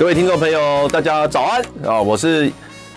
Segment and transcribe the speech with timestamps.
[0.00, 2.00] 各位听众朋友，大家早安啊！
[2.00, 2.50] 我是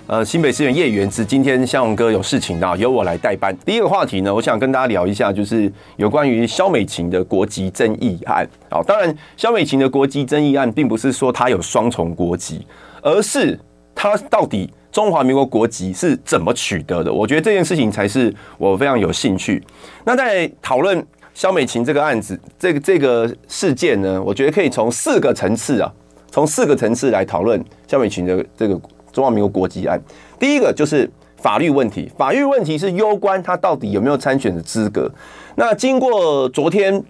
[0.08, 3.54] 呃新北市议员叶元之，今天向荣哥有事情啊，由我来代班。
[3.66, 8.82] 第一个话题呢，我想跟大家聊一下，就是有关于萧美琴的国籍争议案啊。
[8.88, 12.66] 当然，萧美琴的国籍争议案，并不是说她有双重国籍，
[13.02, 13.60] 而是
[13.94, 17.12] 她到底中华民国国籍是怎么取得的？
[17.12, 19.62] 我觉得这件事情才是我非常有兴趣。
[20.06, 25.92] 那在讨论萧美琴这个案子，这个这个事件呢，我觉得可以从四个层次啊。
[26.34, 28.74] 从四个层次来讨论萧美琴的这个
[29.12, 30.02] 中华民国国籍案。
[30.40, 35.08] 第一个就是法律问题，法律问题是攸关他到底有没有参选的资格。
[35.54, 37.04] 那经过昨天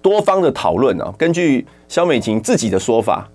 [0.00, 3.28] 多方的讨论啊，根据萧美琴自己的说法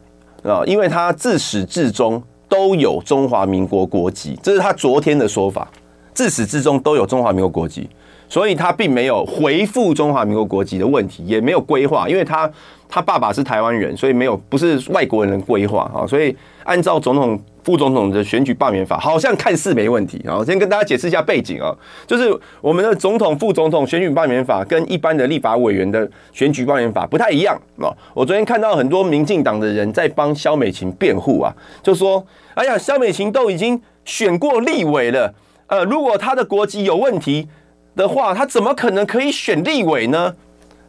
[0.44, 5.70] 啊，因为他自始至终都有中华民国国籍，这是他昨天的说法，
[6.14, 7.90] 自始至终都有中华民国国籍，
[8.30, 12.50] 所以他并没有回复中华民国国籍的问题，也没有规划，因为他。
[12.92, 20.44] 他爸爸是台湾人，所以没有不是外国人的规划啊，所以按照总统、副总统的选举罢免法，好像看似没问题啊。
[20.44, 21.70] 先跟大家解释一下背景啊，
[22.08, 27.94] 就是我们的总统、副总统选举罢免法跟一般的立法委员的选举罢免法不太一样啊。
[28.16, 31.54] 我昨天看到很多民进党的人在帮萧美琴辩护啊，
[31.84, 35.32] 就说：“哎呀，萧美琴都已经选过立委了，
[35.68, 37.48] 呃，如果他的国籍有问题
[37.96, 40.34] 的话，他怎么可能可以选立委呢？”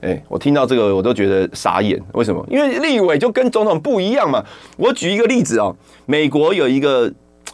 [0.02, 2.00] 哎、我听到这个我都觉得傻眼。
[2.14, 2.42] 为什么？
[2.48, 4.42] 因为立委就跟总统不一样嘛。
[4.78, 5.70] 我举一个例子啊，
[6.06, 7.12] 美国有一个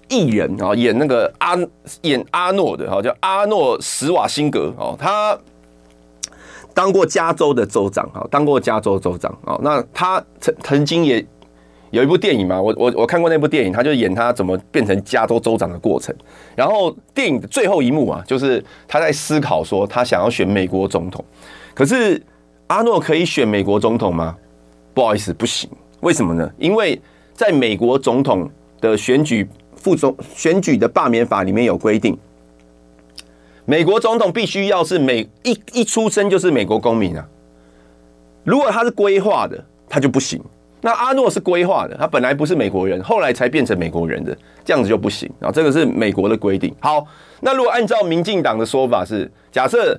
[0.08, 1.58] 艺人啊，演那个阿
[2.02, 5.36] 演阿诺的，哈，叫阿诺史瓦辛格哦，他
[6.72, 9.58] 当过加州的州长啊，当过加州州长啊。
[9.60, 11.26] 那他曾曾经也
[11.90, 16.14] 有一部电影嘛，我我我看过那部电影，他就演他怎么变成加州州长的过程。
[16.54, 21.24] 然后电影的最后一幕啊，就是他在思考说，他想要选美国总统，
[21.74, 22.22] 可是。
[22.68, 24.36] 阿诺可以选美国总统吗？
[24.92, 25.70] 不好意思，不行。
[26.00, 26.50] 为什么呢？
[26.58, 27.00] 因为
[27.32, 28.50] 在美国总统
[28.80, 32.18] 的选举副总选举的罢免法里面有规定，
[33.64, 37.26] 美国总统必须要是美一一出生就是美国公民啊。
[38.42, 40.42] 如果他是规划的，他就不行。
[40.80, 45.52] 那阿诺是规划的，他本来不是美国人，后来才变成美国人的，这样子就不行啊。
[45.52, 46.74] 这个是美国的规定。
[46.80, 47.06] 好，
[47.40, 49.96] 那如果按照民进党的说法是，假设。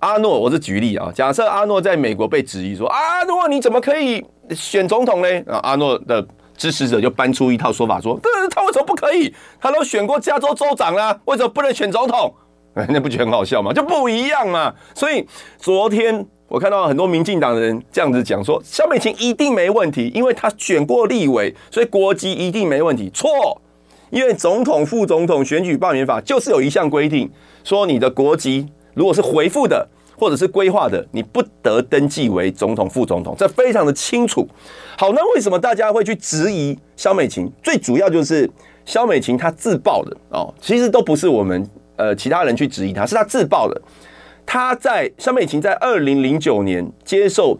[0.00, 1.10] 阿诺，我是举例啊。
[1.14, 6.24] 假设阿诺在美国被质疑说：“阿诺，你怎么可以选总统呢？”啊，阿诺的
[6.56, 8.18] 支持者就搬出一套说法说
[8.54, 9.34] ：“他为什么不可以？
[9.58, 12.32] 他都选过加州州长啦，为什么不能选总统？”，
[12.88, 13.72] 那不觉得很好笑吗？
[13.72, 14.72] 就不一样嘛。
[14.94, 15.26] 所以
[15.58, 23.30] 昨天我看到很多民进党的人这样子讲说：“萧美琴一定没问题，因为他选过立委，所以国籍一定没问题。”错，
[24.10, 27.30] 因为总统、副总统选举罢免法就是有一项规定，
[27.64, 29.86] 说你的国籍如果是回复的。
[30.18, 34.48] 或者是规划的，你不得登记为总统、副总统，这非常的清楚。
[34.96, 37.52] 好，那为什么大家会去质疑萧美琴？
[37.62, 38.50] 最主要就是
[38.86, 43.78] 萧美琴她自曝的哦，其实都不是我们呃其他人去质疑她，是她自曝的。
[44.46, 47.58] 她在萧美琴在二零零九年接受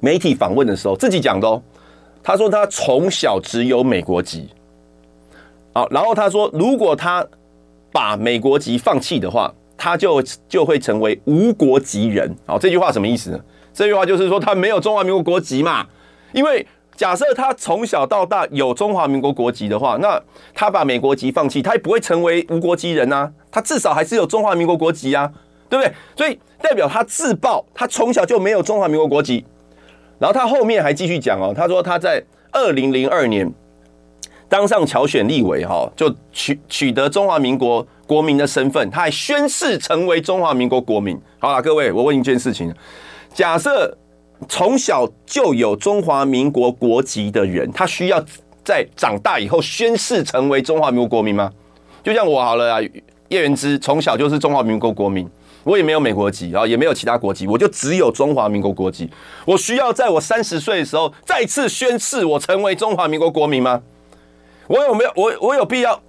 [0.00, 1.62] 媒体访问的时候，自己讲的哦，
[2.22, 4.48] 她说她从小只有美国籍。
[5.74, 7.26] 好，然后她说，如果她
[7.92, 9.54] 把美国籍放弃的话。
[9.76, 12.34] 他就就会成为无国籍人。
[12.46, 13.40] 好，这句话什么意思呢？
[13.72, 15.86] 这句话就是说他没有中华民国国籍嘛。
[16.32, 20.20] 因为假设他从小到大有中华民国国籍的话，那
[20.54, 23.30] 他把美国籍放弃，他也不会成为无国籍人啊。
[23.50, 25.30] 他至少还是有中华民国国籍啊，
[25.68, 25.92] 对不对？
[26.16, 29.44] 所以代表他自曝，他从小就没有中华民国国籍。
[30.18, 33.52] 然后他后面还继续讲哦，他说他在二零零二年
[34.48, 37.84] 当上侨选立委，哈，就取取得中华民国。
[38.06, 41.18] 国民的身份，他还宣誓成为中华民国国民。
[41.38, 42.72] 好了，各位，我问一件事情：
[43.32, 43.96] 假设
[44.48, 48.22] 从小就有中华民国国籍的人，他需要
[48.64, 51.50] 在长大以后宣誓成为中华民国国民吗？
[52.02, 52.80] 就像我好了啊，
[53.28, 55.28] 叶元之从小就是中华民国国民，
[55.64, 59.08] 我也没有美国籍啊，也没有其他国籍，我就只有中华民国国籍。
[59.46, 63.82] 我需要在我三十岁的时候再次宣誓我成为中华民国国民吗？
[64.66, 66.00] 我有没有我我有必要？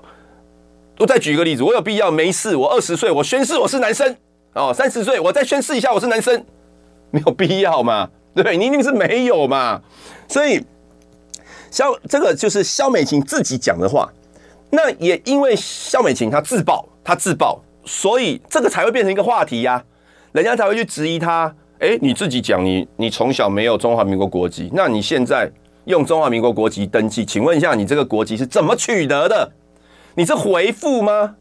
[0.98, 2.56] 我再举一个例子，我有必要没事？
[2.56, 4.16] 我二十岁，我宣誓我是男生
[4.54, 4.74] 哦。
[4.74, 6.46] 三十岁，我再宣誓一下我是男生，
[7.12, 8.10] 没有必要嘛？
[8.34, 9.82] 对，你一定是没有嘛。
[10.28, 10.64] 所以
[11.70, 14.10] 肖这个就是肖美琴自己讲的话。
[14.70, 19.84] 那也因为肖美琴她自曝，她自曝，所以这个才会变成一个话题呀、
[20.32, 21.54] 人家才会去质疑她。
[21.80, 25.52] 哎，你自己讲你你从小没有中华民国国籍，那你现在
[25.86, 29.52] 用中华民国国籍登记，请问一下，你这个国籍是怎么取得的？
[30.16, 31.36] 你是回复吗？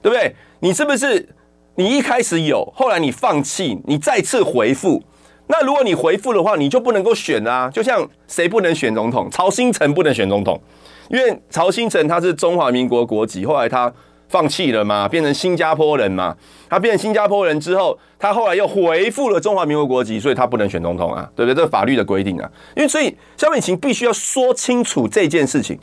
[0.00, 0.34] 对不对？
[0.60, 1.28] 你是不是
[1.74, 5.02] 你一开始有，后来你放弃，你再次回复？
[5.48, 7.70] 那如果你回复的话，你就不能够选啊。
[7.70, 9.30] 就像谁不能选总统？
[9.30, 10.60] 曹新诚不能选总统，
[11.08, 13.92] 因为曹新诚他是中华民国国籍，后来他
[14.28, 16.36] 放弃了嘛，变成新加坡人嘛。
[16.68, 21.54] 他变成新加坡人之后，他后来又回复了中华民国国籍，所以他不能选总统啊，对不对？
[21.54, 22.50] 这是法律的规定啊。
[22.76, 25.78] 因为所以萧美琴必须要说清楚这件事情。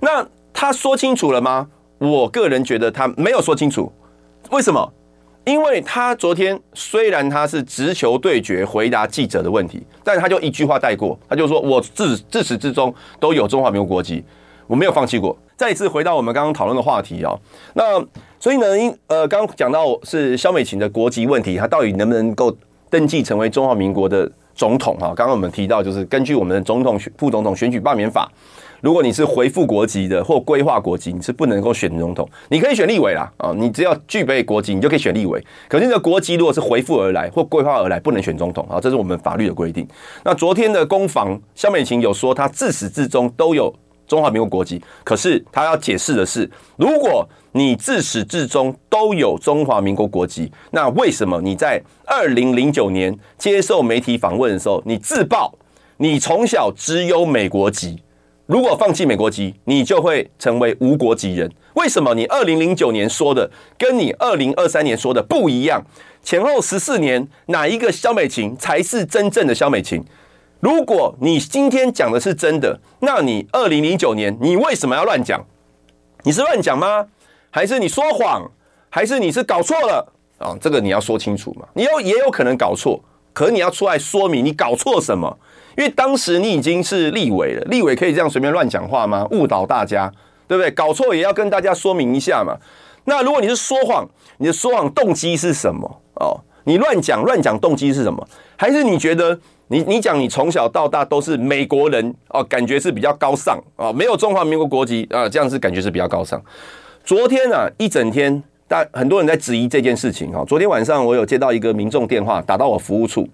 [0.00, 1.68] 那他说清楚了吗？
[1.98, 3.90] 我个人觉得他没有说清楚。
[4.50, 4.92] 为什么？
[5.44, 14.24] 因为他昨天虽然他是直球对决回答记者的问题，但他就一句话带过，他就说：“我自自始至终都有中华民国国籍，
[14.66, 17.38] 我没有放弃过。”再一次回到我们刚刚讨论的话题哦，
[17.74, 18.04] 那
[18.40, 22.52] 所以呢，因呃刚刚讲到是萧美琴的国籍问题，他到底能不能够
[22.90, 25.14] 登记成为中华民国的总统哈？
[25.14, 28.28] 刚刚我们提到就是根据我们的总统副总统选举罢免法。
[28.86, 32.24] 如果你是回复国籍的或规划国籍，你是不能够选总统。
[32.50, 35.44] 你可以选立委啦，啊，你只要具备国籍，你就可以选立委。
[35.66, 39.84] 可是你的国籍如果是回复而来或规划而来，不能选总统啊，这是我们法律的规定。
[40.22, 43.74] 那昨天的攻防，萧美琴有说她自始至终都有
[44.06, 55.52] 中华民国国籍，可是她要解释的是，如果你自始至终都有中华民国国籍，那为什么你在二零零九年接受媒体访问的时候，你自曝
[55.96, 58.00] 你从小只有美国籍？
[58.46, 61.50] 如果放弃美国籍，你就会成为无国籍人。
[61.74, 65.82] 为什么你二零零九年说的跟你二零二三年说的不一样？
[66.22, 70.04] 前后十四年，哪一个萧美琴才是真正的萧美琴？
[70.60, 75.44] 如果你今天讲的是真的，那你二零零九年你为什么要乱讲？
[76.22, 77.08] 你是乱讲吗？
[77.50, 78.50] 还是你说谎？
[78.88, 80.12] 还是你是搞错了？
[80.38, 81.66] 啊，这个你要说清楚嘛。
[81.74, 83.02] 你有也有可能搞错，
[83.32, 85.36] 可你要出来说明你搞错什么。
[85.76, 89.26] 因为当时你已经是立委了，立委可以这样随便乱讲话吗？
[89.30, 90.10] 误导大家，
[90.48, 90.70] 对不对？
[90.70, 92.56] 搞错也要跟大家说明一下嘛。
[93.04, 94.08] 那如果你是说谎，
[94.38, 96.00] 你的说谎动机是什么？
[96.14, 98.26] 哦，你乱讲乱讲动机是什么？
[98.56, 99.38] 还是你觉得
[99.68, 106.42] 你你讲你从小到大都是美国人哦，感觉是比较高尚哦，没有中华民国国籍啊，这样子感觉是比较高尚。
[107.04, 110.42] 昨天啊，一整天，大很多人在质疑这件事情哈。
[110.48, 113.28] 昨天晚上我有接到一个民众电话，打到我服务处，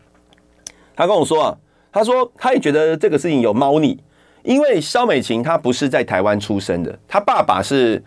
[0.96, 1.56] 他跟我说啊。
[1.92, 3.98] 他说，他也觉得这个事情有猫腻，
[4.42, 8.02] 因为萧美琴她不是在台湾出生的，她爸爸是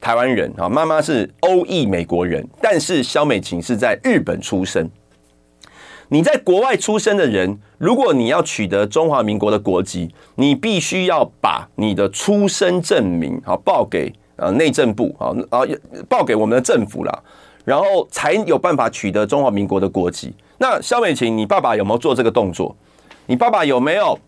[0.00, 4.88] 台湾人啊，妈妈是欧裔美国人，但是萧美琴是在日本出生。
[6.08, 15.66] 你在国外出生的人，如果你要取得中华民国的国籍，你必须要把你的出生证明啊报给呃内政部啊啊
[16.08, 17.22] 报给我们的政府啦，
[17.64, 20.32] 然后才有办法取得中华民国的国籍。
[20.58, 22.74] 那萧美琴，你爸爸有没有做这个动作？
[23.26, 24.18] 你爸爸有没有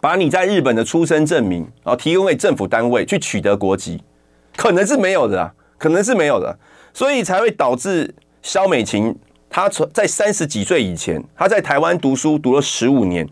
[0.00, 4.02] 把你在日本的出生证明啊提供给政府单位去取得国籍？
[4.56, 6.58] 可能是没有的啊，可能是没有的，
[6.92, 9.16] 所以才会导致萧美琴
[9.48, 13.26] 她从在三十几岁以前，她在台湾读书读了十五年，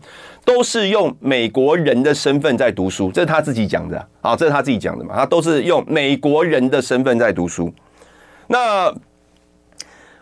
[0.45, 7.71] 都是用美国人的身份在读书，这是她自己讲的啊，这是她自己讲的嘛，她都是用美国人的身份在读书。
[8.47, 8.91] 那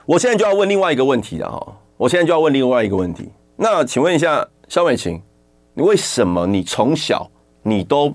[0.05, 4.45] 我现在就要问另外一个问题了哈，我现在就要问另外一个问题，那请问一下。
[4.67, 5.21] 萧美琴，
[5.73, 7.29] 你为什么你从小
[7.63, 8.13] 你都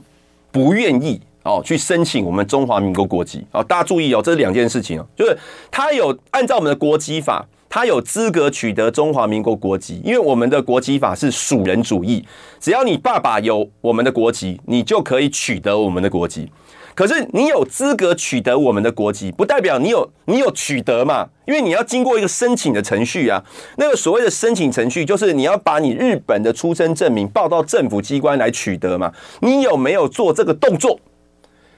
[0.51, 3.63] 不愿意哦去申请我们中华民国国籍啊？
[3.63, 5.37] 大家注意哦，这是两件事情哦，就是
[5.71, 12.23] 他有按照我们的国籍法，他有资格取得中华民国国籍，因为我们的国籍法是属人主义，
[12.61, 16.51] 只要你爸爸有我们的国籍，你就可以取得我们的国籍。
[16.95, 21.27] 可是你有资格取得我们的国籍，不代表你有你有取得嘛？
[21.47, 23.43] 因为你要经过一个申请的程序啊。
[23.77, 29.13] 那个所谓的申请程序，就是你要把你日本的出生证明报到政府机关来取得嘛。
[29.41, 31.01] 你有没有做这个动作？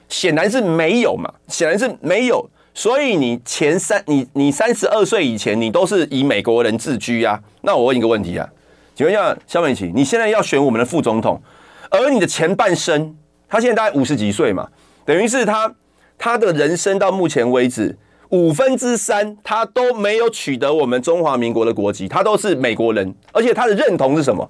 [0.09, 2.49] 显然是没有嘛，显然是没有。
[2.73, 7.41] 所以你前三，你你三十二岁以前，你都是以美国人自居啊。
[7.61, 8.45] 那我问一个问题啊，
[8.93, 11.41] 请问一下肖美琪，你现在要选我们的副总统，
[11.89, 13.15] 而你的前半生，
[13.47, 14.67] 他现在大概五十几岁嘛？
[15.05, 15.75] 等于是他，
[16.17, 17.95] 他的人生到目前为止
[18.29, 24.49] 五分之三，他都没有取得我们中华民国的国籍，他都是美国人，而且他的认同是什么？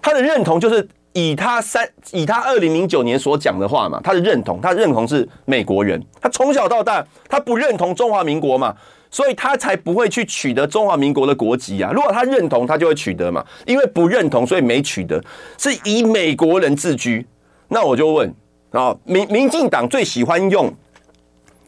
[0.00, 8.74] 他的认同就是以他三以他二零零九年所讲的话嘛，他的认同，他认同是美国人，他从小到大他不认同中华民国嘛，
[9.10, 11.92] 所以他才不会去取得中华民国的国籍啊。
[11.92, 15.22] 如果他认同，他就会取得嘛，因为不认同，所以没取得，
[15.58, 17.26] 是以美国人自居。
[17.68, 18.34] 那我就问。
[18.72, 20.72] 啊，民民进党最喜欢用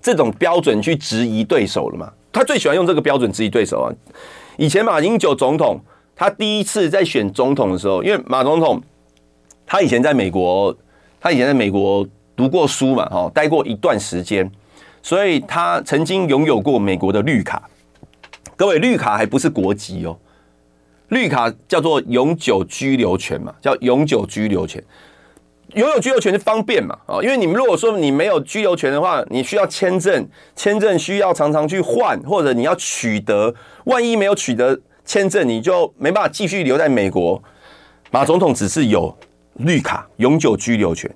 [0.01, 2.13] 这种标准去质疑对手了嘛？
[2.33, 3.93] 他最喜欢用这个标准质疑对手啊。
[4.57, 5.79] 以前马英九总统
[6.17, 8.83] 他第一次在选总统的时候，因为马总统
[9.67, 10.77] 他以前在美国，
[11.21, 14.51] 他以前在美国读过书嘛，哈，待过一段时间，
[15.03, 17.69] 所以他曾经拥有过美国的绿卡。
[18.57, 20.17] 各位，绿卡还不是国籍哦，
[21.09, 24.83] 绿卡叫做永久居留权嘛，叫永久居留权。
[25.73, 26.97] 拥有居留权是方便嘛？
[27.07, 33.53] 啊，因为你们如果说你没有居留权的话，你需要签证，签证需要常常去换，或者你要取得，
[33.85, 37.43] 万一没有取得签证，你就没办法继续留在美国。
[38.13, 39.17] 马总统只是有
[39.55, 41.11] 绿卡，永久居留权，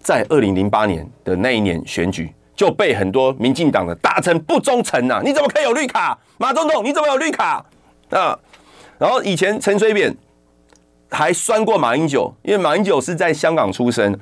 [0.00, 5.20] 在二零零八年的那一年选举就被很多民进党的打成不忠诚呐！
[5.22, 6.18] 你怎么可以有绿卡？
[6.38, 7.64] 马总统你怎么有绿卡？
[8.10, 8.36] 啊，
[8.98, 10.16] 然后以前陈水扁。
[11.12, 14.18] 还酸过马英九，因为马英九是在香港出生。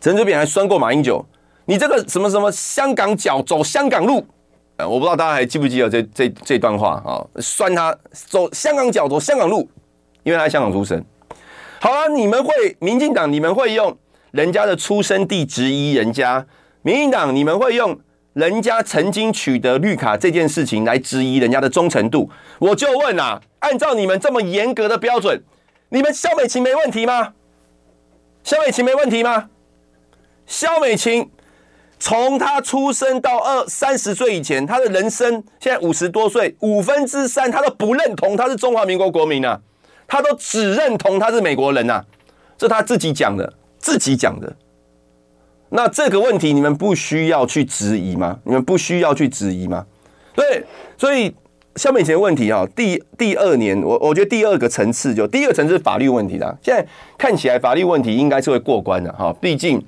[0.00, 1.24] 陈水扁还酸过马英九，
[1.64, 4.24] 你这个什么什么香港脚走香港路，
[4.76, 7.26] 呃，我不知道大家还记不记得这这这段话啊？
[7.40, 9.68] 酸他走香港脚走香港路，
[10.22, 11.04] 因为他在香港出生。
[11.80, 13.96] 好了，你们会民进党，你们会用
[14.30, 16.44] 人家的出生地质疑人家；
[16.82, 17.98] 民进党，你们会用
[18.34, 22.30] 人家曾经取得绿卡这件事情来质疑人家的忠诚度。
[22.60, 23.42] 我就问啊。
[23.62, 25.40] 按照你们这么严格的标准，
[25.88, 27.34] 你们萧美琴没问题吗？
[28.42, 29.50] 萧美琴没问题吗？
[30.46, 31.30] 萧美琴
[32.00, 39.60] 从她出生到二三十岁以前，她的人生现在五十多岁，五分之三她都不认同她是中华民国国民啊，
[40.08, 42.04] 她都只认同她是美国人呐，
[42.58, 44.52] 这她自己讲的，自己讲的。
[45.68, 48.40] 那这个问题你们不需要去质疑吗？
[48.44, 49.86] 你们不需要去质疑吗？
[50.34, 50.64] 对，
[50.98, 51.32] 所以。
[51.76, 56.54] 萧美琴的问题啊，第第二年，我我觉得第二个层次就第一个层次是法律问题啦。
[56.62, 56.86] 现在
[57.16, 59.82] 看起来法律问题应该是会过关的哈，毕竟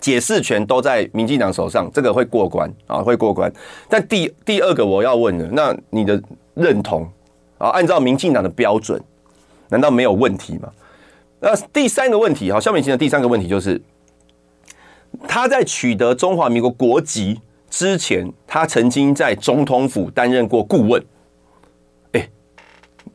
[0.00, 3.52] 解释权都在民进党手上，这个会过关啊，会过关。
[3.88, 6.22] 但第第二个我要问的，那你的
[6.54, 7.04] 认同
[7.58, 9.00] 啊，按照民进党的标准，
[9.70, 10.70] 难道没有问题吗？
[11.40, 13.80] 那第三个问题哈，萧美琴的第三个问题就是，
[15.26, 17.40] 他在取得中华民国国籍。
[17.70, 21.04] 之前他曾经在总统府担任过顾问，
[22.12, 22.28] 哎，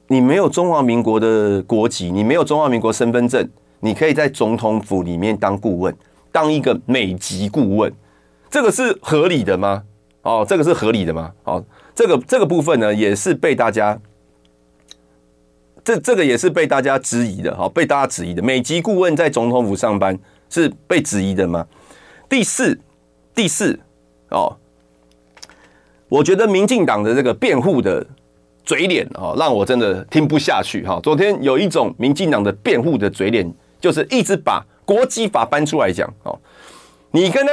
[0.07, 5.95] 你没有中华民国的国籍，你没有中华民国身份证，你可以在总统府里面当顾问，
[6.31, 7.91] 当一个美籍顾问，
[8.49, 9.83] 这个是合理的吗？
[10.21, 11.33] 哦，这个是合理的吗？
[11.43, 13.99] 哦，这个这个部分呢，也是被大家，
[15.83, 20.17] 这这个也是被大家质疑的，好，被大家质疑的，美籍顾问在总统府上班
[20.49, 21.65] 是被质疑的吗？
[22.29, 22.79] 第四，
[23.33, 23.79] 第四。
[24.33, 24.57] 哦，
[26.09, 28.05] 我觉得民进党的这个辩护的
[28.65, 30.99] 嘴脸哦，让我真的听不下去哈。
[31.01, 33.49] 昨天有一种民进党的辩护的嘴脸，
[33.79, 36.37] 就是一直把国际法搬出来讲哦。
[37.11, 37.51] 你跟他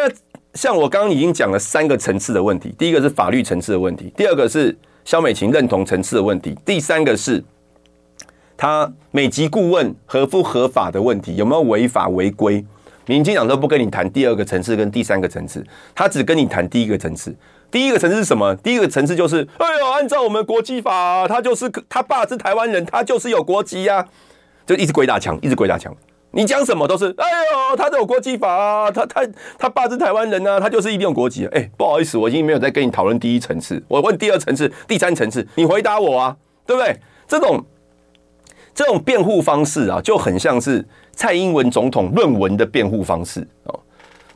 [0.55, 7.45] 像我刚刚已经讲了三个层次的问题，第一个是法律层次的问题，第二个是萧美琴认同层次的问题，第三个是
[8.57, 12.65] 他美籍顾问合不合法的问题，有没有违法违规？
[13.11, 17.35] 民进党都不跟你谈第二个层次跟第三个层次，他只跟你谈第一个层次。
[17.69, 18.55] 第一个层次是什么？
[18.63, 24.07] 第一个层次就是，哎呦，按照我们国际法，他就是他爸是台湾人，他就是有国籍呀，
[24.65, 25.93] 就一直鬼打墙，一直鬼打墙。
[26.31, 27.27] 你讲什么都是，哎
[27.71, 29.27] 呦，他有国际法啊，他他
[29.59, 31.51] 他爸是台湾人啊，他就是一定有国籍啊。
[31.53, 36.97] 哎，不好意思，我已经没有在跟你讨论第一层次，我问第二层次、第三层次，你回答我啊，对不对？
[37.27, 37.61] 这种
[38.81, 40.83] 这种辩护方式啊，就很像是。
[41.13, 43.81] 蔡英文总统论文的辩护方式哦，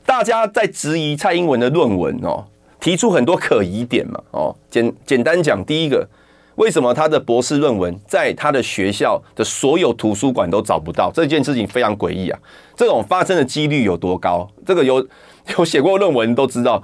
[0.05, 2.45] 大家在质疑蔡英文的论文哦，
[2.79, 4.55] 提出很多可疑点嘛哦。
[4.69, 6.07] 简简单讲，第一个，
[6.57, 11.11] 为什么他的博士论文在他的学校的所有图书馆都找不到？
[11.11, 12.39] 这件事情非常诡异啊！
[12.77, 14.47] 这种发生的几率有多高？
[14.67, 15.09] 这个有
[15.57, 16.83] 有写过论文都知道，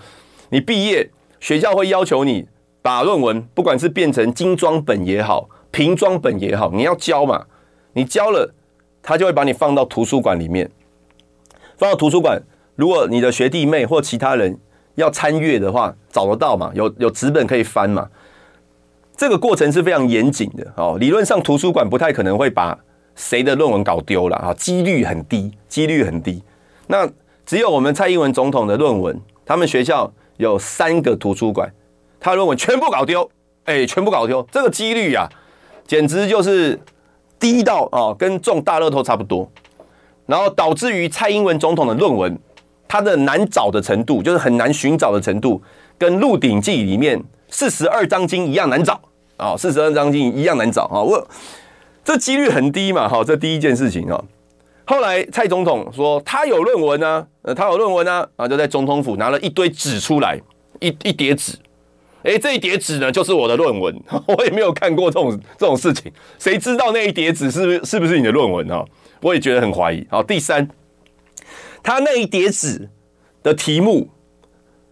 [0.49, 2.47] 你毕业学校会要求你
[2.81, 7.47] 把论文，不管是变成精装本也好，平装本也好，你要交嘛，
[7.93, 8.55] 你交了。
[9.03, 10.71] 他就会把你放到图书馆里面，
[11.79, 12.43] 放到图书馆。
[12.77, 14.59] 如果你的学弟妹或其他人
[14.97, 16.71] 要参阅的话，找得到嘛？
[16.75, 18.11] 有有纸本可以翻嘛？
[19.17, 20.99] 这个过程是非常严谨的哦。
[21.01, 22.79] 理论上图书馆不太可能会把
[23.15, 26.43] 谁的论文搞丢了啊，几率很低，几率很低。
[26.87, 27.09] 那
[27.47, 31.71] 只有我们蔡英文总统的论文，他们学校有三个图书馆，
[32.21, 33.31] 他的论文全部搞丢，
[33.65, 35.27] 哎，全部搞丢，这个几率啊，
[35.91, 36.79] 简直就是。
[37.41, 39.51] 低到啊，跟中大乐透差不多，
[40.27, 42.39] 然后导致于蔡英文总统的论文，
[42.87, 45.63] 它的难找的程度，就是很难寻找的程度，
[45.97, 47.19] 跟《鹿鼎记》里面
[47.49, 49.01] 四十二章经一样难找
[49.39, 51.01] 啊，四十二章经一样难找啊。
[51.01, 51.27] 我
[52.05, 54.23] 这几率很低嘛，哈，这第一件事情啊。
[54.85, 60.39] 后来蔡总统说他有论文啊，呃，他有论文啊，啊，就在总统府拿了一堆纸出来，
[60.81, 61.55] 一一叠纸。
[62.23, 63.95] 哎，这一叠纸呢，就是我的论文。
[64.27, 68.85] 我也没有看过这种这种事情，谁知道那一叠纸是不是是不是你的论文啊？
[69.23, 70.07] 我也觉得很怀疑。
[70.11, 70.69] 好，第三，
[71.83, 72.89] 他那一叠纸
[73.43, 74.09] 的题目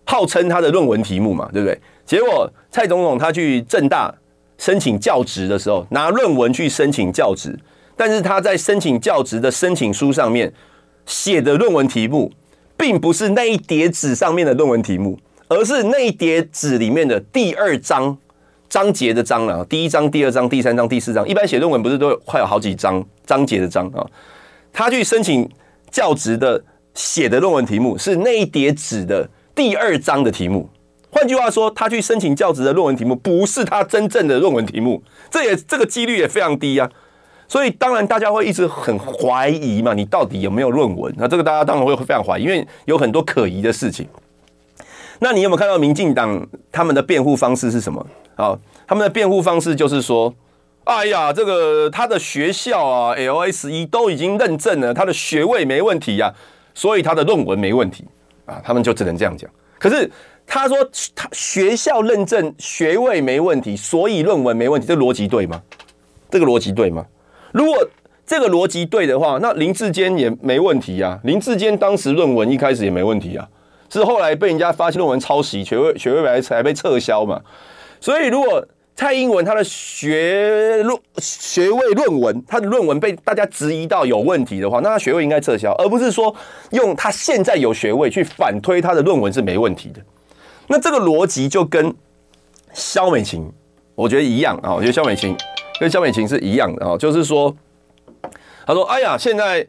[0.05, 1.79] 号称他的论文题目嘛，对不对？
[2.07, 4.15] 结果蔡总统他去政大
[4.57, 7.59] 申请教职的时候，拿论文去申请教职，
[7.97, 10.53] 但是他在申请教职的申请书上面
[11.05, 12.33] 写的论文题目，
[12.77, 15.19] 并不是那一叠纸上面的论文题目，
[15.49, 18.17] 而是那一叠纸里面的第二章
[18.69, 24.07] 章节的章啊，第一章、第二章、第三章、第四章，一般写论文不是都有快有好几章章节的章啊？
[24.73, 25.49] 他去申请
[25.91, 26.63] 教职的
[26.93, 30.69] 写的论文题目是那一叠纸的第二章的题目。
[31.11, 36.91] 换句话说，他去申请教职的论文题目不是他真正的论文题目，这也这个几率也非常低啊。
[37.49, 41.11] 所以当然大家会一直很怀疑嘛，你到底有没有论文？
[41.17, 44.07] 那这个大家当然会非常怀疑，因为有很多可疑的事情。
[45.21, 48.07] 那你有没有看到民进党他们的辩护方式是什么？
[48.37, 50.35] 啊，他们的辩护方式就是说，
[50.85, 56.33] 哎呀，这个他的学校啊，LSE 都已经认证了他的学位没问题呀，
[56.75, 58.05] 所以他的论文没问题
[58.47, 59.51] 啊，他们就只能这样讲。
[59.79, 60.11] 可是。
[60.51, 60.79] 他说
[61.15, 65.61] 他学校认证学位没问题，所以论文没问题，这逻辑对吗？
[66.31, 67.05] 这个逻辑对吗？
[67.53, 67.87] 如果
[68.25, 71.21] 这个逻辑对的话，那林志坚也没问题啊。
[71.25, 73.47] 林志坚当时论文一开始也没问题啊，
[73.91, 77.41] 是后来被人家发现论文抄袭，学位学位还才被撤销嘛。
[78.01, 86.35] 所以如果蔡英文他的学论学位论文，他的论文被大家质疑到有问题的话，那他学位应该撤销，而不是说
[86.71, 90.01] 用他现在有学位去反推他的论文是没问题的。
[90.67, 91.95] 那这个逻辑就跟
[92.73, 93.51] 萧美琴，
[93.95, 94.75] 我觉得一样啊。
[94.75, 95.37] 我觉得萧美琴
[95.81, 97.57] 跟萧美琴是一样的啊，就是说，
[98.67, 99.67] 他说：“哎呀，现在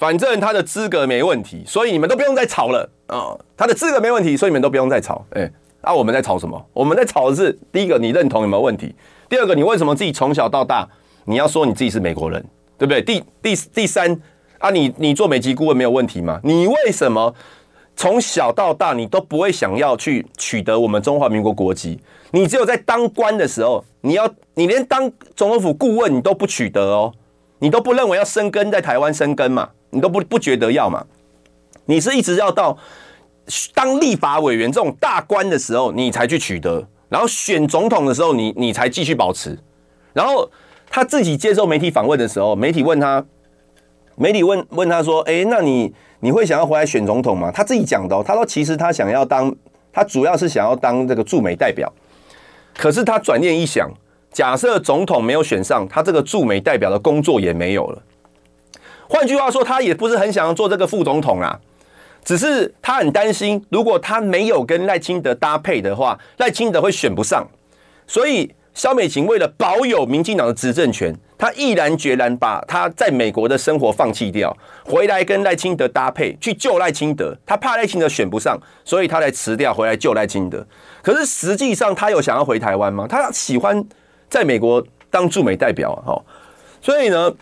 [0.00, 3.36] 反正他的资格没问题，所以你们都不用再吵了啊。
[3.54, 5.22] 他的资格没问题，所以你们都不用再吵。
[5.32, 5.52] 哎，
[5.82, 6.66] 那我们在吵什么？
[6.72, 8.94] 我们在吵的是第一个，你认同有没有问题？
[9.28, 10.88] 第二个，你为什么自己从小到大
[11.26, 12.42] 你要说你自己是美国人，
[12.78, 13.02] 对不对？
[13.02, 14.18] 第第第三
[14.58, 16.40] 啊，你你做美籍顾问没有问题吗？
[16.42, 17.34] 你为什么？”
[17.94, 22.00] 从小到大，你都不会想要去取得我们中华民国国籍。
[22.30, 27.12] 你只有在当官的时候，你要你连当总统府顾问你都不取得哦，
[27.58, 29.68] 你都不认为要生根在台湾生根嘛？
[29.90, 31.04] 你都不不觉得要嘛？
[31.84, 32.76] 你是一直要到
[33.74, 39.58] 当立法委员这种大官的时候，你才去取得，然后选总统的时候，你你才继续保持。
[40.12, 40.48] 然后
[40.88, 43.24] 他自己接受媒体访问的时候，媒体问他，
[44.16, 47.50] 媒体问问他说：“诶，那你？”你会想要回来选总统吗？
[47.50, 49.50] 他自己讲的，他说其实他想要当，
[49.90, 51.90] 他主要是想要当这个驻美代表。
[52.76, 53.90] 可是他转念一想，
[54.30, 58.02] 假设总统没有选上，他这个驻美代表的工作也没有了。
[59.10, 61.58] 换句话说，他也不是很想要做这个副总统啊，
[62.24, 67.44] 只是他很担心，如果他没有跟赖清德搭配的话，赖清德会选不上。
[68.06, 71.14] 所以萧美琴为了保有民进党的执政权。
[71.40, 77.34] 他毅然决然把他在美国的生活放弃掉，回来跟赖清德搭配去救赖清德。
[77.46, 80.62] 他怕赖清德选不上，所以他才辞掉回来救赖清德。
[81.00, 83.06] 可是实际上，他有想要回台湾吗？
[83.08, 83.82] 他喜欢
[84.28, 86.12] 在美国当驻美代表啊！
[86.82, 87.32] 所以呢，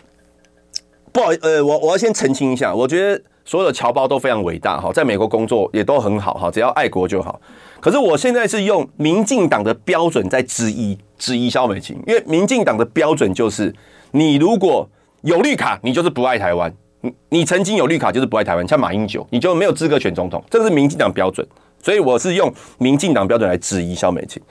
[1.11, 7.39] 不好，呃，我我要先澄清一下，我觉得所有的侨胞都非常伟大哈，在美国工作也都很好哈，只要爱国就好。
[7.79, 10.97] 可是我现在是用民进党的标准在质疑。
[11.19, 13.75] 质疑萧美琴，因为民进党的标准就是，
[14.11, 14.87] 你如果
[15.23, 16.73] 有绿卡，你就是不爱台湾。
[17.01, 20.41] 你你曾经有绿卡，就是不爱台湾，像马英九，你就没有资格选总统。
[20.49, 21.45] 这是民进党标准，
[21.83, 24.41] 所以我是用民进党标准来质疑萧美琴，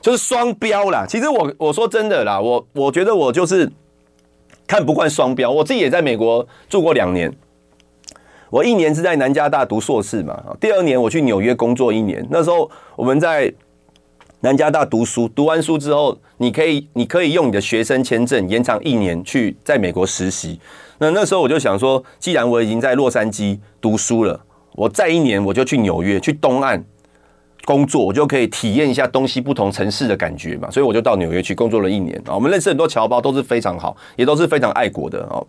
[0.00, 1.04] 就是双标啦。
[1.06, 3.70] 其实我我说真的啦，我我觉得我就是
[4.66, 5.50] 看不惯双标。
[5.50, 7.32] 我自己也在美国住过两年，
[8.50, 13.52] 我一年是在南加大读硕士嘛，第二年我去纽约工作一年，那时候我们在。
[14.40, 20.60] 南加大读书，读完书之后，你可以，你可以用你的学生签证延长一年去在美国实习。
[20.98, 24.38] 那那时候我就想说，既然我已经在洛杉矶读书了，
[24.72, 26.84] 我再一年我就去纽约，去东岸
[27.64, 30.70] 工作，我就可以体验一下东西不同城市的感觉嘛。
[30.70, 32.34] 所以我就到纽约去工作了一年啊。
[32.34, 35.46] 我们认识很多侨胞都是非常好，也都是非常爱国的哦。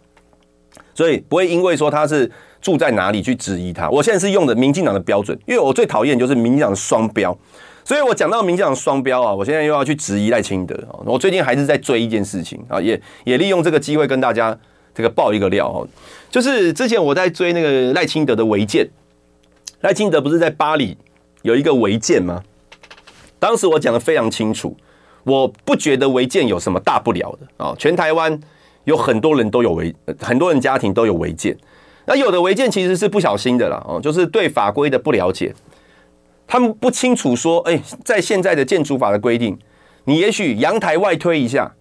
[0.93, 3.89] 所以不会因为说他是住在哪里去质疑他。
[3.89, 7.37] 我现在是用的民进党的标准，因为我最讨厌就是民进党的双标。
[7.83, 10.97] 所以我讲到民进党双标啊，我现在又要去质疑赖清德啊。
[11.05, 14.57] 我最近还是在追一件事情啊，也也利用这个机会跟大家
[14.93, 15.87] 这个爆一个料哦，
[16.31, 18.89] 就是之前我在追那个赖清德的违建，
[19.81, 20.97] 赖清德不是在巴黎
[21.45, 22.41] 有一个违建吗？
[23.37, 24.75] 当时我讲的非常清楚，
[25.23, 28.37] 我不觉得违建有什么大不了的啊，全台湾
[28.85, 31.55] 有很多人都有违，很多人家庭都有违建，
[32.07, 35.53] 那有的违建其实是不小心的啦，哦，就是对法规的不了解。
[36.47, 39.55] 他们不清楚说，哎，在现在的建筑法的规定，
[40.05, 41.75] 你也许阳台外推一下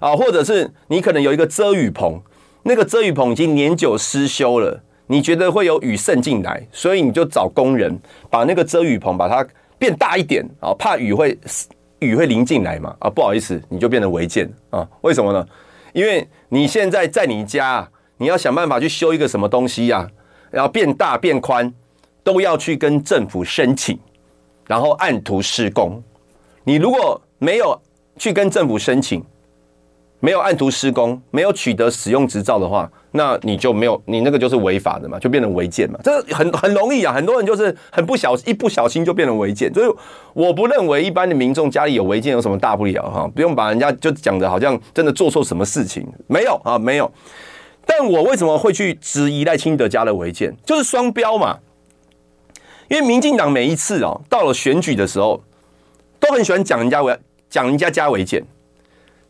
[0.00, 2.20] 啊，或者是你可能有一个遮雨棚，
[2.64, 7.98] 那个遮雨棚已经年久失修了，你觉得会有雨渗进来，所以你就找工人
[8.30, 9.46] 把那个遮雨棚把它
[9.78, 11.38] 变大一点啊，怕雨会
[11.98, 14.86] 雨会淋进来嘛，啊，不好意思，你就变成违建啊？
[15.02, 15.46] 为什么呢？
[15.92, 20.08] 因为你现在在你家，你要想办法去修一个什么东西呀，
[20.50, 21.72] 然后变大变宽，
[22.22, 23.98] 都要去跟政府申请，
[24.66, 26.02] 然后按图施工。
[26.64, 27.78] 你如果没有
[28.16, 29.22] 去跟政府申请，
[30.20, 35.96] 没有按图施工，没有取得使用执照的话，那你就没有，你那个就是违法的嘛，就变成违建嘛。
[36.02, 39.72] 这很很容易啊，很多人就是很不小一不小心就变成违建。
[39.72, 39.88] 所以
[40.32, 47.08] 我不认为一般的民众家里有违建有什么大不了哈，不用把人家就讲的好像真的做错什么事情，没有啊，没有。
[47.86, 50.52] 但我为什么会去质疑赖清德家的违建？
[50.66, 51.58] 就是双标嘛。
[52.88, 55.40] 因为民进党每一次哦，到了选举的时候，
[56.18, 57.16] 都很喜欢讲人家违
[57.48, 58.44] 讲人家家违建。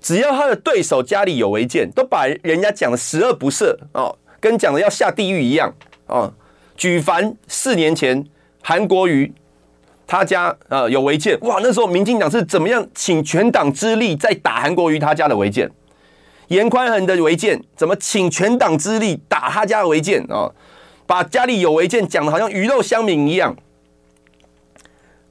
[0.04, 5.74] 只要他的对手家里有违建，都把人家讲的十恶不赦哦，跟讲的要下地狱一样
[6.08, 6.30] 哦。
[6.76, 8.22] 举凡四年前
[8.62, 9.32] 韩国瑜
[10.06, 15.70] 他家呃有违建，哇，那时候民进党是怎么样请全党之力在打韩国瑜他家的违建？
[16.48, 20.52] 严宽恒的违建怎么请全党之力打他家的违建啊？
[21.06, 23.56] 把家里有违建讲的好像鱼肉乡民一样。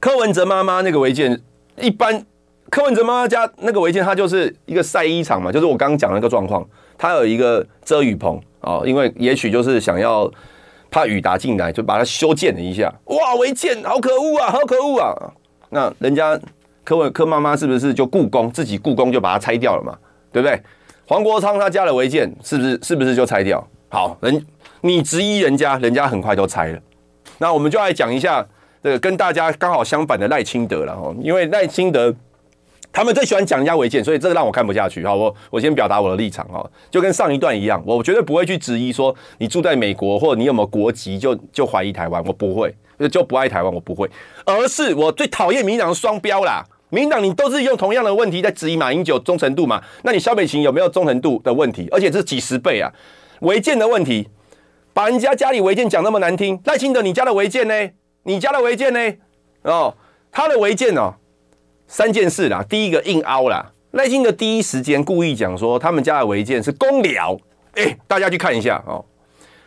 [0.00, 1.40] 柯文哲妈妈那个违建
[1.76, 2.26] 一般。
[2.74, 10.28] 柯文哲妈妈家那个违建，它就是一个晒衣场嘛，就是我刚刚讲那个状况，它有一个遮雨棚哦，因为也许就是想要
[10.90, 12.92] 怕雨打进来，就把它修建了一下。
[13.04, 15.14] 哇，违建好可恶啊，好可恶啊！
[15.70, 16.36] 那人家
[16.82, 19.96] 柯文柯妈妈是不是就故宫自己故宫就把它拆掉了嘛？
[20.32, 20.60] 对不对？
[21.06, 23.64] 黄国昌他家的违建是不是是不是就拆掉？
[23.88, 24.44] 好，人
[24.80, 26.78] 你质疑人家，人家很快都拆了。
[27.38, 28.44] 那我们就来讲一下
[28.82, 32.12] 这个跟大家刚好相反的赖清德了哦，因为赖清德。
[32.94, 35.04] 他们最喜欢讲人家违建，所以这个让我看不下去。
[35.04, 42.72] 好，我我先表达我的立场哦，就跟上一段一样，我绝对不会去质疑说你住在美国或者你有没有国籍就就怀疑台湾，我不会，
[43.10, 44.08] 就不爱台湾，我不会，
[44.46, 46.64] 而是我最讨厌民进党的双标啦。
[46.90, 49.82] 民进党你都是用同样的问题在质疑马英九忠诚度嘛？
[50.04, 51.88] 那你萧美琴有没有忠诚度的问题？
[51.90, 52.88] 而且这是几十倍啊！
[53.40, 54.28] 违建的问题，
[54.92, 57.90] 把人家家里违建讲那么难听，赖清德你家的违建呢？
[58.22, 59.14] 你家的违建呢？
[59.62, 59.96] 哦，
[60.30, 61.14] 他的违建哦。
[61.94, 67.38] 三件事啦，第一个硬凹啦，赖清德第一时间故意讲说他们家的违建是公寮，
[67.76, 69.04] 哎，大家去看一下哦，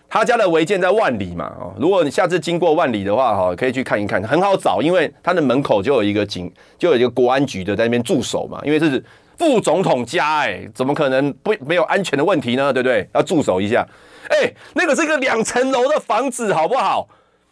[0.09, 9.01] 他家的违建在万里嘛哦，如果你下次经过万里的话哈，可以去看一看，很好找，因为他的门口就有一个警，就有一个国安局的在那边驻守嘛，因为这是
[9.37, 12.73] 副总统家哎，怎么可能不没有安全的问题呢？
[12.73, 13.07] 对不对？
[13.15, 13.87] 要驻守一下，
[14.27, 17.07] 哎，那个是一个两层楼的房子好不好？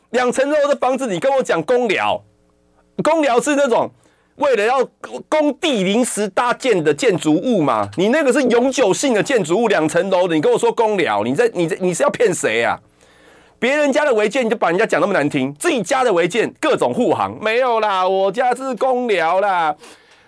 [0.10, 2.22] 两层楼的房子，你跟我讲公寮，
[3.02, 3.90] 公寮是那种。
[4.36, 4.86] 为了要
[5.30, 12.78] 工地临时搭建的建筑物嘛，你那个是永久性的建筑物，两层楼的，你跟我说公寮，你在你在你是要骗谁啊？
[13.58, 19.74] 别人家的违建你就把人家讲那么难听，自己家的违建各种护航，没有啦，我家是公寮啦，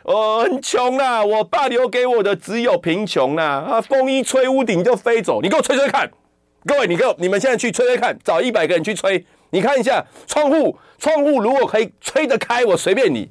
[0.03, 6.09] 我很穷啦，我爸留给我的只有贫穷啦，啊，风一吹屋顶就飞走，你给我吹吹看，
[6.65, 13.29] 各位，你给我你们现在去吹吹看，找一百个人去吹，你看一下窗户，窗户如果可以吹得开，我随便你。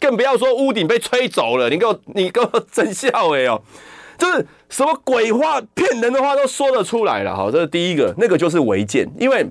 [0.00, 3.60] 更不要说屋顶被吹走了，你给我，你给我真笑哎哦，
[4.16, 7.36] 就是什么鬼话、骗人的话都说得出来了。
[7.36, 9.46] 好，这是第一个，那个就是违建，因为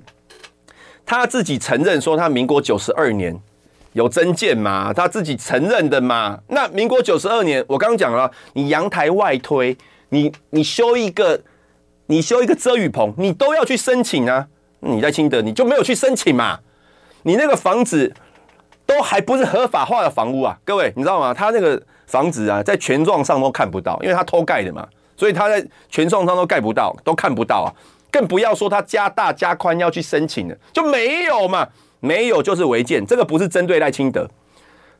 [1.06, 3.40] 他自己承认说他民国九十二年
[3.94, 6.40] 有增建嘛，他自己承认的嘛。
[6.48, 9.78] 那民国九十二年，我刚刚讲了，你阳台外推，
[10.10, 11.40] 你你修一个，
[12.08, 14.48] 你修一个遮雨棚，你都要去申请啊。
[14.80, 16.60] 你在清德，你就没有去申请嘛？
[17.22, 18.12] 你那个房子。
[18.90, 21.32] 都还不是合法化的房屋啊，各位，你知道吗？
[21.32, 27.70] 他那个房子啊，在权状上都看不到，因为他偷盖的嘛，所以他在权状上都盖不到，都看不到啊，
[28.10, 31.68] 更不要说他加大加宽要去申请了，就没有嘛，
[32.00, 34.28] 没有就是违建，这个不是针对赖清德，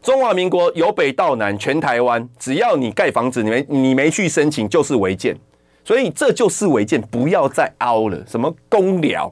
[0.04, 5.36] 中华民国由北到南全台湾，只要你盖房子，你没你没去申请就是违建，
[5.84, 9.32] 所以这就是违建，不要再凹了，什么公寮，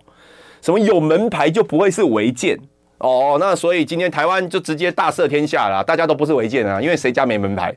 [0.64, 2.60] 什么有门牌就不会是违建。
[3.00, 7.76] 哦，那所以今天台湾就直接大赦天下了，大家都不是违建啊，因为谁家没门牌？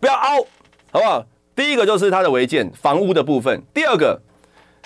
[0.00, 0.36] 不要凹，
[0.90, 1.26] 好不好？
[1.54, 4.18] 第一个就是他的违建房屋的部分，第二个，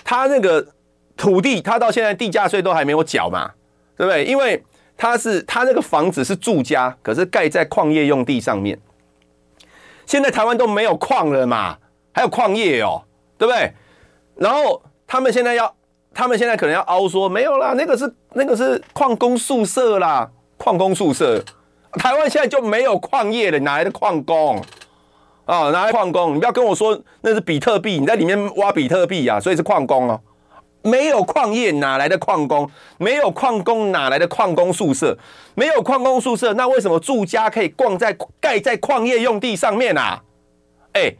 [0.03, 0.67] 他那个
[1.15, 3.51] 土地，他到现在地价税都还没有缴嘛，
[3.95, 4.25] 对不对？
[4.25, 4.61] 因为
[4.97, 8.77] 他是他那个房子是住家，可是盖在矿业用地上面，
[10.05, 11.77] 现在台湾都没有矿了嘛，
[12.11, 13.03] 还有矿业哦，
[13.37, 13.71] 对不对？
[14.35, 15.73] 然后他们现在要。
[16.13, 21.43] 他们现在可能要凹说没有啦，那个是那个是矿工宿舍啦，矿工宿舍。
[21.93, 24.61] 台湾现在就没有矿业了，哪来的矿工
[25.45, 25.71] 啊？
[25.71, 26.35] 哪来矿工？
[26.35, 30.21] 你不要跟我说那是比特币，你在里面挖比特币啊，所以是矿工哦。
[30.83, 32.69] 没有矿业哪来的矿工？
[32.99, 35.17] 没有矿工哪来的矿工宿舍？
[35.55, 40.21] 没有矿工宿舍，那为什么住家可以逛在盖在矿业用地上面啊？
[40.93, 41.11] 哎、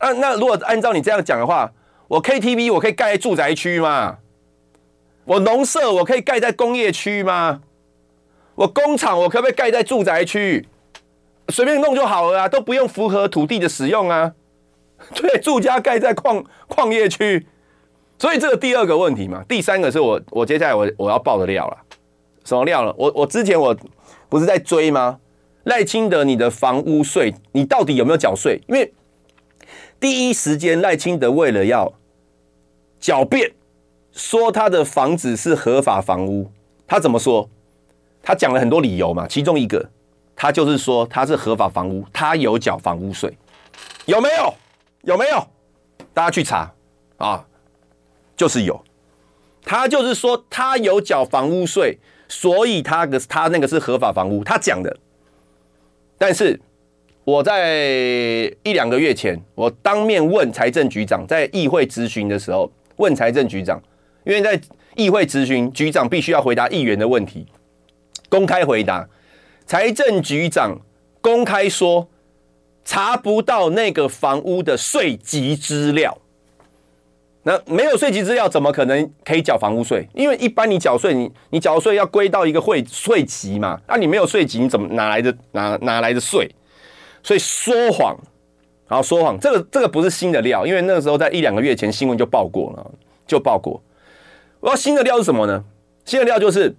[0.00, 1.70] 那那如果按照你这样讲的话，
[2.08, 4.18] 我 KTV 我可以盖在住宅区吗？
[5.24, 7.62] 我农舍我可以盖在工业区吗？
[8.54, 10.68] 我工厂我可不可以盖在住宅区？
[11.48, 14.32] 随便弄就好了啊，都不用符合土地的使用啊。
[15.14, 17.46] 对，住家盖在矿矿业区。
[18.18, 21.76] 所以这个第二个问题嘛，第三个是我我接下来我我要爆的料了，
[22.44, 22.94] 什么料了？
[22.96, 23.76] 我我之前我
[24.28, 25.18] 不是在追吗？
[25.64, 28.60] 赖清德，你的房屋税，你到底有没有缴税？
[28.68, 28.94] 因为
[29.98, 31.92] 第一时间赖清德为了要
[33.00, 33.52] 狡辩，
[34.14, 36.50] 说他的房子是合法房屋，
[36.86, 37.48] 他怎么说？
[38.22, 39.86] 他讲了很多理由嘛，其中一个
[40.34, 43.36] 他就是说他是合法房屋，他有缴房屋税，
[44.06, 44.54] 有没有？
[45.02, 45.46] 有没有？
[46.14, 46.72] 大家去查
[47.18, 47.44] 啊！
[48.36, 48.82] 就是有，
[49.62, 51.98] 他就是说他有缴房屋税，
[52.28, 54.96] 所以他的他那个是合法房屋，他讲的。
[56.16, 56.58] 但是
[57.24, 57.84] 我在
[58.62, 63.80] 一两个月前，我当面问财政局长，在议会质询的时候问财政局长，
[64.24, 64.60] 因为在
[64.94, 67.46] 议会质询，局长必须要回答议员的问题，
[68.28, 69.08] 公开回答。
[69.66, 70.78] 财政局长
[71.20, 72.08] 公开说
[72.84, 76.18] 查不到那个房屋的税籍资料。
[77.46, 80.08] 那没有税籍资料，怎么可能可以缴房屋税？
[80.14, 83.78] 因为一般你缴税，你你缴税要归到一个会税籍嘛。
[83.86, 86.50] 那、你没有税籍，你怎么哪来的哪哪来的税？
[87.22, 88.16] 所以说谎，
[88.88, 92.90] 然后说谎，这个这个不是新的料，因为那个时候在一两个月前新闻就报过了，
[93.26, 93.82] 就报过。
[94.64, 95.62] 我要新的料是什么呢？
[96.06, 96.74] 新的料就是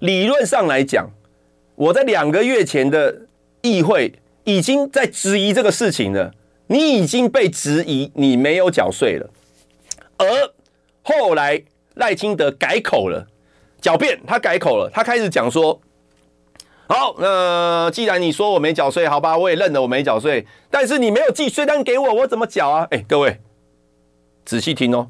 [0.00, 1.08] 理论上来讲，
[1.76, 3.26] 我在两个月前的
[3.62, 6.34] 议会已经在质疑这个事情了，
[6.66, 9.30] 你已经被质疑，你没有缴税了。
[10.18, 10.26] 而
[11.02, 11.62] 后来
[11.94, 13.24] 赖清德改口了，
[13.80, 15.80] 狡辩，他改口了，他开始讲说
[16.88, 20.44] ：“好，那既然你说我没缴税，好吧，我也认了我没缴税。
[20.68, 23.38] 但是你没有寄税单给我，我怎么缴啊？”哎，各位
[24.44, 25.06] 仔细听哦，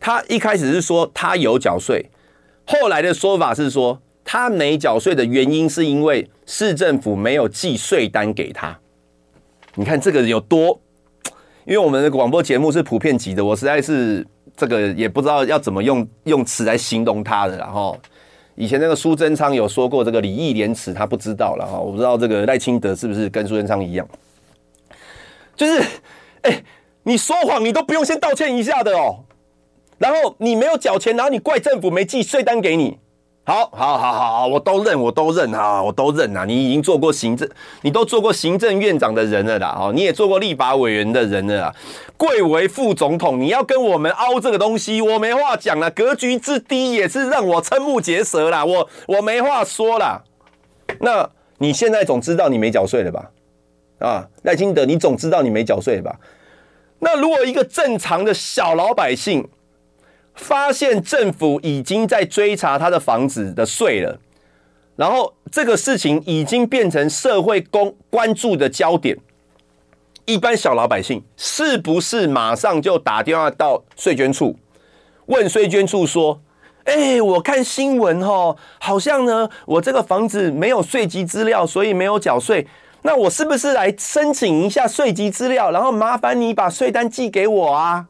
[0.00, 2.10] 他一开始是说他有缴税，
[2.66, 8.78] 后来的说法是说他没缴税的原因是因为市政府没有寄税单给他。
[9.74, 10.80] 你看这个有多？
[11.66, 17.56] 因为我们的广播节目是普遍级的，我实在是这个也不知道要怎么用用词来形容他的。
[17.56, 17.96] 然后
[18.56, 21.78] 以前那个苏贞昌有说过这个礼义廉耻，他不知道了哈。
[21.78, 24.08] 我不知道这个赖清德是不是跟苏贞昌一样，
[25.54, 25.82] 就是
[26.42, 26.62] 哎，
[27.04, 29.22] 你说谎你都不用先道歉一下的哦，
[30.00, 32.98] 然后你没有缴钱，然后你怪政府没寄税单给你。
[33.44, 36.46] 好，好，好，好，我都认，我都认啊，我都认啊。
[36.46, 37.46] 你已经做过行政，
[37.82, 41.74] 你都做过行政院长的人了啦，哦，你也做过立法委员的人了啦，
[42.16, 45.90] 贵为副总统，你要跟我们凹这个东西，我没话讲了。
[45.90, 50.22] 格局之低也是让我瞠目结舌啦，我我没话说啦。
[51.00, 53.30] 那你现在总知道你没缴税了吧？
[53.98, 56.16] 啊，赖清德，你总知道你没缴税吧？
[57.00, 59.48] 那如果一个正常的小老百姓，
[60.40, 64.18] 发现政府已经在追查他的房子的税了，
[64.96, 69.16] 然后这个事情已经变成社会公关注的焦点。
[70.24, 74.56] 一般小老百姓是不是马上就打电话到税捐处，
[75.26, 76.40] 问税捐处说
[76.84, 82.66] ：“哎，我看新闻哦，好像呢，我这个房子没有税籍资料，所以没有缴税。
[83.02, 88.06] 那我是不是来申请一下税籍资料，然后麻烦你把税单寄给我啊？”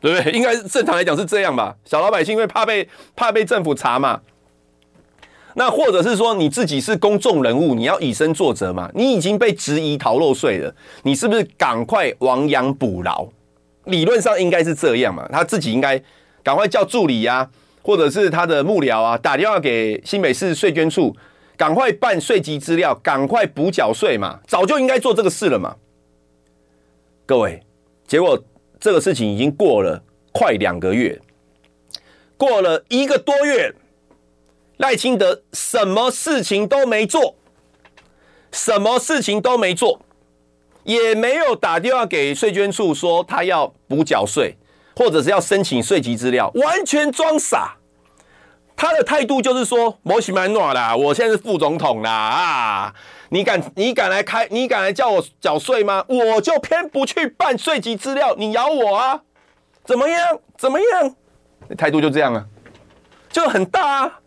[0.00, 0.32] 对不对？
[0.32, 1.74] 应该正常来讲是这样吧。
[1.84, 4.20] 小老百姓因为怕被怕被政府查嘛，
[5.54, 8.88] 那或者是说你自己是公众人物，你要以身作则嘛。
[8.94, 13.26] 你已经被质疑逃漏税了，你是不是赶快亡羊补牢？
[13.84, 15.28] 理论上应该是这样嘛。
[15.32, 16.00] 他自己应该
[16.44, 17.50] 赶快叫助理呀、
[17.82, 21.16] 或者是他的幕僚啊，打电话给新北市税捐处，
[21.56, 24.38] 赶快办税籍资料，赶快补缴税嘛。
[24.46, 25.74] 早就应该做这个事了嘛。
[27.26, 27.60] 各位，
[28.06, 28.40] 结果。
[28.80, 31.20] 这个事情已经过了快两个月，
[32.36, 33.74] 过了一个多月，
[34.76, 37.34] 赖清德什么事情都没做，
[38.52, 40.00] 什么事情都没做，
[40.84, 44.56] 也没有打电话给税捐处说他要补缴税，
[44.94, 47.76] 或者是要申请税籍资料，完全装傻。
[48.76, 52.94] 他的态度就是说：“摩西曼诺啦，我现在是副总统啦啊！”
[53.30, 54.46] 你敢你敢来开？
[54.50, 56.04] 你敢来叫我缴税吗？
[56.08, 59.22] 我就偏不去办税籍资料，你咬我啊？
[59.84, 60.38] 怎么样？
[60.56, 61.14] 怎么样？
[61.76, 62.46] 态度就这样啊，
[63.30, 64.20] 就很大啊！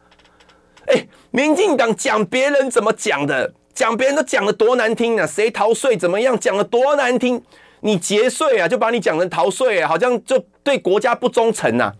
[0.88, 5.26] 哎、民进党讲别人怎么讲的，讲别人都讲得多难听啊！
[5.26, 6.40] 谁逃税怎么样？
[6.40, 7.44] 讲得多难听！
[7.82, 11.96] 你节税啊，就把你讲成逃税啊，好像就对国家不忠诚呐、啊。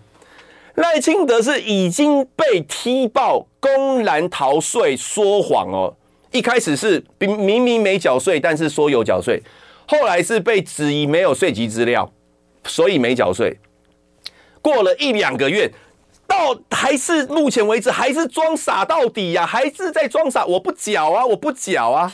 [0.76, 5.96] 赖清德是已经被踢爆公然逃税说谎哦。
[6.32, 9.42] 一开始是明明明没缴税，但是说有缴税，
[9.88, 12.12] 后来是被质疑没有税籍资料，
[12.64, 13.60] 所以没缴税。
[14.62, 15.72] 过了一两个月，
[16.28, 20.46] 到还是目前为止还是装傻到底呀、还是在装傻。
[20.46, 22.14] 我不缴啊，我不缴啊。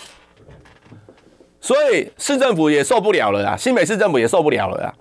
[1.59, 4.93] 所以市政府也受不了了啊，新北市政府也受不了了啊。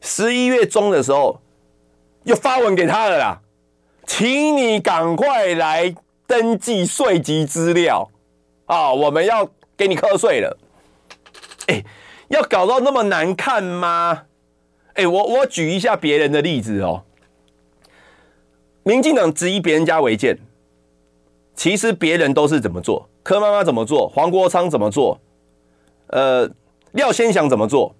[0.00, 1.40] 十一月中的时候，
[2.24, 3.40] 又发文给他了啦，
[4.06, 5.94] 请你赶快来
[6.26, 8.10] 登记税籍资料
[8.66, 10.58] 啊，我们要给你课税了。
[11.66, 11.84] 哎，
[12.28, 14.24] 要搞到那么难看吗？
[14.94, 17.04] 哎，我我举一下别人的例子哦。
[18.82, 20.38] 民进党质疑别人家违建，
[21.54, 23.08] 其实别人都是怎么做？
[23.22, 24.08] 柯妈妈怎么做？
[24.08, 25.20] 黄国昌怎么做？
[26.08, 26.50] 呃，
[26.90, 27.94] 廖先祥怎么做？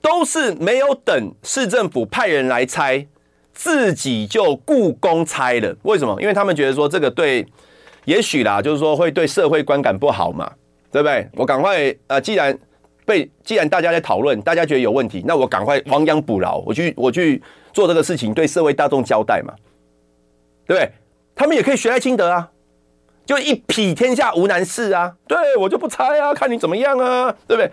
[0.00, 3.08] 都是没有等市政府派人来拆，
[3.52, 5.76] 自己就故宫拆了。
[5.82, 6.22] 为什么？
[6.22, 7.44] 因为他们觉得说这个对，
[8.08, 10.50] 也许啦，就是说会对社会观感不好嘛，
[10.90, 11.28] 对不对？
[11.36, 12.58] 我赶快呃，既然
[13.04, 19.52] 被既然大家在讨论，大家觉得有问题，那我赶快亡羊补牢，我去我去做这个事情，对社会大众交代嘛，
[20.66, 20.90] 对不对？
[21.34, 22.50] 他们也可以学赖清德啊，
[23.26, 27.70] 就一匹天下无难事啊，对，我就不拆啊，看你怎么样啊，对不对？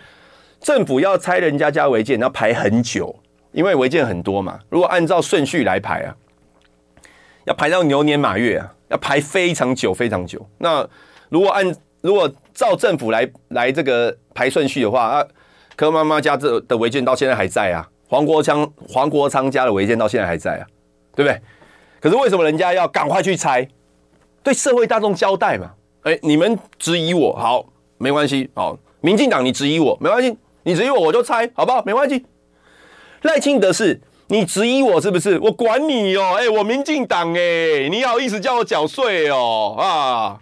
[0.60, 3.16] 政府要拆人家家违建，要排很久，
[3.52, 4.60] 因为违建很多嘛。
[4.68, 6.14] 如果按照顺序来排啊，
[7.46, 10.44] 要排到牛年马月啊，要排非常久非常久。
[10.58, 10.86] 那
[11.28, 15.26] 如果按如果照政府来来这个排顺序的话啊，
[15.74, 20.66] 柯妈妈家这的违建到现在还在啊，黄国昌黄国昌家的违建到现在还在啊，
[21.14, 21.40] 对不对？
[22.00, 23.68] 可是为什么人家要赶快去拆？
[24.42, 25.72] 对社会大众交代嘛。
[26.02, 27.66] 哎，你们质疑我，好，
[27.98, 30.38] 没关系，好，民进党你质疑我，没关系。
[30.62, 31.82] 你质疑我，我就拆，好不好？
[31.84, 32.24] 没关系。
[33.22, 35.38] 赖清德是，你质疑我是不是？
[35.38, 36.36] 我管你哦！
[36.36, 39.76] 哎，我民进党哎，你好意思叫我缴税哦？
[39.78, 40.38] 啊，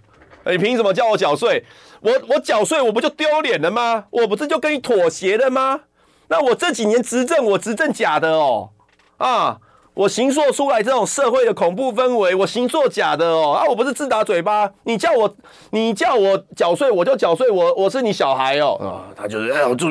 [0.51, 1.65] 你凭什么叫我缴税？
[2.01, 4.05] 我我缴税，我不就丢脸了吗？
[4.11, 5.81] 我不是就跟你妥协了吗？
[6.29, 8.71] 那我这几年执政，我执政假的哦？
[9.19, 9.59] 啊？
[9.93, 13.65] 我行塑出来这种社会的恐怖氛围，我行塑假的哦啊！
[13.69, 15.33] 我不是自打嘴巴，你叫我
[15.71, 19.15] 你叫我缴税，我就缴税，我我是你小孩哦啊！
[19.15, 19.87] 他就是哎，我就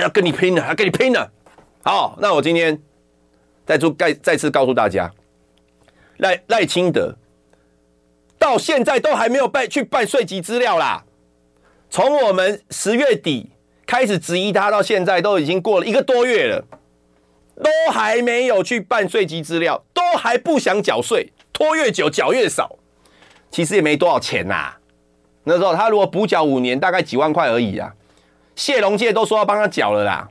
[0.00, 1.28] 要跟你拼了，要跟你拼了。
[1.82, 2.80] 好，那我今天
[3.70, 5.08] 再做再再次告诉大家，
[6.16, 7.14] 赖赖清德
[8.36, 11.04] 到现在都还没有办去办税籍资料啦。
[11.88, 13.52] 从我们十月底
[13.86, 16.66] 开始质疑他，到现在都已经过了一个多月了。
[17.62, 22.76] 都还没有去办税籍资料，都还不想缴税，拖越久缴越少，
[23.52, 24.72] 其实也没多少钱呐、
[25.44, 27.94] 那时候他如果补缴五年，大概几万块而已啊。
[28.56, 30.28] 谢龙介都说要帮他缴了啦，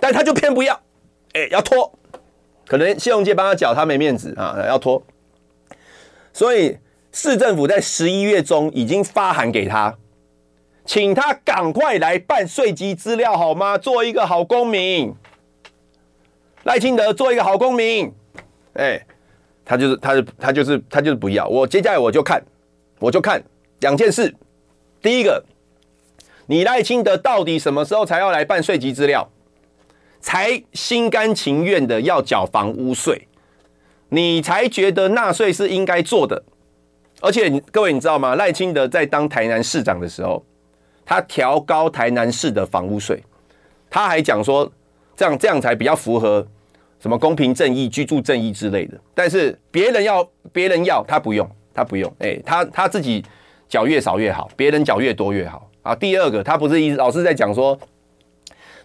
[0.00, 0.80] 但他就偏不要，
[1.34, 1.96] 哎、要拖。
[2.66, 5.02] 可能信用界帮他缴，他没面子啊，要拖。
[6.32, 6.78] 所以
[7.12, 9.96] 市政府在十一月中已经发函给他，
[10.84, 13.76] 请他赶快来办税籍资料好吗？
[13.76, 15.14] 做一个好公民。
[16.64, 18.14] 赖清德做一个好公民，
[18.74, 19.04] 哎，
[19.64, 21.44] 他就是，他是，他就是，他就是不要。
[21.48, 22.40] 我接下来我就看，
[23.00, 23.42] 我就看
[23.80, 24.32] 两件事。
[25.02, 25.44] 第一个，
[26.46, 29.28] 你赖清德到底什么时候才要来办税籍资料，
[30.22, 33.28] 才心甘情愿的要缴房屋税，
[34.08, 36.42] 你才觉得纳税是应该做的。
[37.20, 38.36] 而且各位你知道吗？
[38.36, 40.42] 赖清德在当台南市长的时候，
[41.04, 43.22] 他调高台南市的房屋税，
[43.90, 44.72] 他还讲说。
[45.14, 46.44] 这样这样才比较符合
[46.98, 48.98] 什么公平正义、居住正义之类的。
[49.14, 52.10] 但是别人要，别人要，他不用，他不用。
[52.18, 53.22] 哎、他他自己
[53.68, 55.94] 缴越少越好，别人缴越多越好啊。
[55.94, 57.78] 第二个，他不是一直老是在讲说，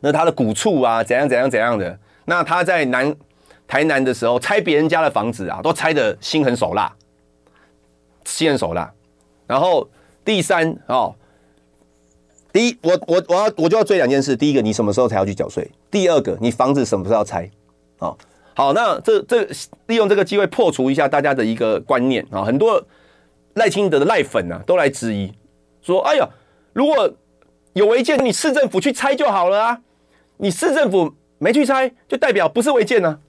[0.02, 1.98] 那他的古厝啊，怎样怎样怎样的。
[2.26, 3.16] 那他在南
[3.68, 6.94] 台南的时候拆别人家的房子啊，都拆得心狠手辣，
[8.26, 8.92] 心狠手辣。
[9.46, 9.88] 然后
[10.24, 11.16] 第三哦。
[12.54, 14.36] 第一，我我我要我就要追两件事。
[14.36, 15.70] 第一个，你什么时候才要去缴税？
[15.92, 17.48] 第二个，你房子什么时候要拆？
[18.00, 18.18] 哦，
[18.56, 19.48] 好，那这这
[19.86, 22.44] 利用这个机会破除一下大家的一个观念啊。
[22.44, 22.84] 很多
[23.56, 25.32] 赖清德的赖粉啊，都来质疑
[25.84, 26.28] 说：“哎呀，
[26.74, 27.14] 如果
[27.74, 29.82] 有违建，你市政府去拆就好了啊！
[30.38, 33.20] 你市政府没去拆，就代表不是违建呢。”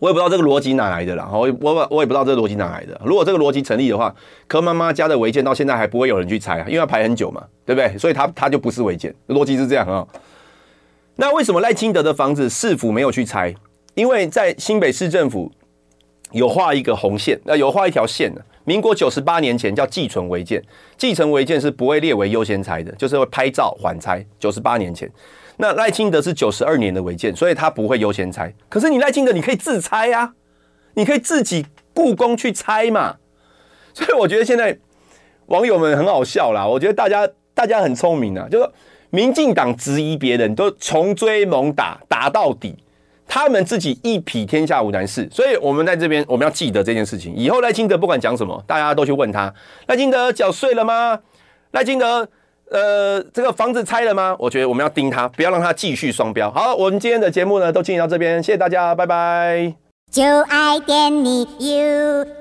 [0.00, 3.00] 我也不知道这个逻辑哪来的啦，我我我也不知道这个逻辑哪来的。
[3.06, 4.14] 如果这个逻辑成立的话，
[4.46, 7.96] 柯妈妈家的违建到现在还不会有人去拆啊，因为要排很久嘛，对不对？
[7.96, 10.06] 所以他他就不是违建，逻辑是这样啊。
[11.16, 13.54] 那为什么赖清德的房子市府没有去拆？
[13.94, 15.50] 因为在新北市政府
[16.32, 18.44] 有画一个红线，那有画一条线的。
[18.64, 20.62] 民国九十八年前叫继承违建，
[20.98, 24.22] 继承违建是不会列为优先拆的，就是会拍照缓拆。
[24.38, 25.10] 九十八年前。
[25.56, 28.52] 那赖清德是九十二年的违建，所以他不会优先拆。
[28.68, 30.34] 可是你赖清德，你可以自拆呀，
[30.94, 33.16] 你可以自己雇工去拆嘛。
[33.92, 34.76] 所以我觉得现在
[35.46, 36.66] 网友们很好笑啦。
[36.66, 38.68] 我觉得大家大家很聪明啊，就是
[39.10, 42.76] 民进党质疑别人都穷追猛打，打到底。
[43.26, 47.34] 他们自己一匹天下无难事，所以我们在这边我们要记得这件事情。
[47.34, 49.52] 以后赖清德不管讲什么，大家都去问他：
[49.86, 51.18] 赖清德缴税了吗？
[51.70, 52.28] 赖清德，
[52.74, 54.34] 呃，这个房子拆了吗？
[54.36, 56.50] 我觉得我们要盯他，不要让他继续双标。
[56.50, 59.74] 好，我们今天的节目呢，都进行到这边，谢谢大家，拜拜。
[60.10, 62.34] 就爱点你 UFO。